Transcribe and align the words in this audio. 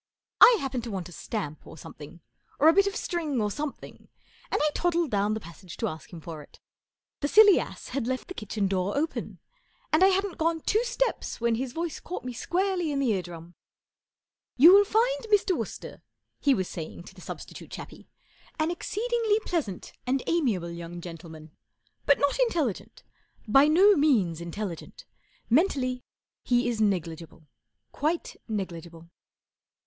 1 0.39 0.57
hap¬ 0.61 0.71
pened 0.71 0.81
to 0.81 0.89
want 0.89 1.09
a 1.09 1.11
stamp 1.11 1.67
or 1.67 1.77
something, 1.77 2.21
or 2.57 2.67
a 2.67 2.73
bit 2.73 2.87
of 2.87 2.95
string 2.95 3.39
or 3.39 3.51
something, 3.51 4.07
and 4.49 4.59
I 4.59 4.69
toddled 4.73 5.11
down 5.11 5.35
the 5.35 5.39
passage 5.39 5.77
to 5.77 5.87
ask 5.87 6.11
him 6.11 6.19
for 6.19 6.41
it, 6.41 6.59
The 7.19 7.27
silly 7.27 7.59
ass 7.59 7.89
had 7.89 8.07
left 8.07 8.27
the 8.27 8.33
kitchen 8.33 8.67
door 8.67 8.97
open; 8.97 9.37
and 9.93 10.03
I 10.03 10.07
hadn't 10.07 10.39
gone 10.39 10.61
two 10.61 10.83
steps 10.85 11.39
when 11.39 11.53
his 11.53 11.71
voice 11.71 11.99
caught 11.99 12.25
me 12.25 12.33
squarely 12.33 12.91
in 12.91 12.97
the 12.97 13.11
eardrum," 13.13 13.53
You 14.57 14.73
will 14.73 14.85
find 14.85 15.19
Mr, 15.25 15.55
Wooster/' 15.55 16.01
he 16.39 16.55
was 16.55 16.67
saying 16.67 17.03
to 17.03 17.13
the 17.13 17.21
substitute 17.21 17.69
chappie, 17.69 18.09
,4 18.59 18.63
an 18.63 18.71
exceedingly 18.71 19.39
pleasant 19.41 19.93
and 20.07 20.23
amiable 20.25 20.71
young 20.71 20.99
gentleman, 20.99 21.51
but 22.07 22.17
not 22.17 22.39
intelligent. 22.39 23.03
By 23.47 23.67
no 23.67 23.95
means 23.95 24.41
intelligent. 24.41 25.05
Mentally 25.47 26.03
he 26.41 26.67
is 26.67 26.81
negligible 26.81 27.45
—quite 27.91 28.35
negligible. 28.47 29.11